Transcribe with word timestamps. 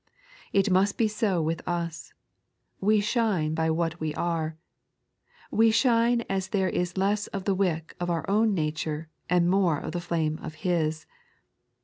It 0.51 0.71
must 0.71 0.97
be 0.97 1.07
so 1.07 1.43
with 1.43 1.61
us; 1.67 2.11
we 2.79 3.01
shine 3.01 3.53
by 3.53 3.69
what 3.69 3.99
we 3.99 4.15
are. 4.15 4.57
We 5.51 5.69
shine 5.69 6.21
as 6.27 6.47
there 6.47 6.69
is 6.69 6.97
less 6.97 7.27
of 7.27 7.43
the 7.45 7.53
wick 7.53 7.95
of 7.99 8.09
ottr 8.09 8.25
own 8.27 8.55
nature, 8.55 9.09
and 9.29 9.47
more 9.47 9.77
of 9.77 9.91
the 9.91 10.01
flame 10.01 10.39
of 10.41 10.55
ffis. 10.55 11.05